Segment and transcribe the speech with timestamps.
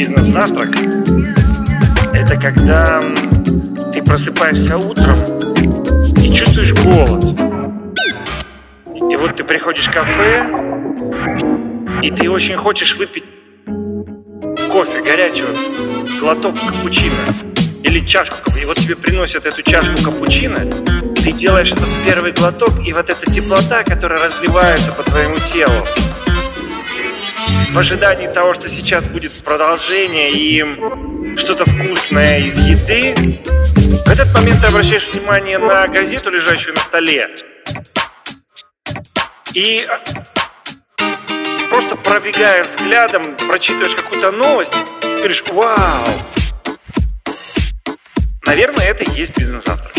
[0.00, 0.68] Завтрак–
[2.12, 3.02] это когда
[3.92, 5.16] ты просыпаешься утром
[6.22, 7.24] и чувствуешь голод.
[8.94, 10.46] И вот ты приходишь в кафе,
[12.02, 13.24] и ты очень хочешь выпить
[14.70, 15.48] кофе горячего,
[16.20, 17.34] глоток капучино
[17.82, 20.58] или чашку, и вот тебе приносят эту чашку капучино,
[21.16, 25.84] ты делаешь этот первый глоток, и вот эта теплота, которая разливается по твоему телу,
[27.70, 30.62] в ожидании того, что сейчас будет продолжение и
[31.38, 37.28] что-то вкусное из еды, в этот момент ты обращаешь внимание на газету, лежащую на столе,
[39.54, 39.86] и
[41.70, 44.72] просто пробегая взглядом, прочитываешь какую-то новость,
[45.02, 46.04] и говоришь, вау,
[48.48, 49.92] Наверное, это и есть бизнес-завтрак.